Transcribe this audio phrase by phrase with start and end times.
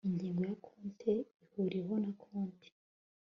[0.09, 1.13] Ingingo ya Konti
[1.43, 2.69] ihuriweho na konti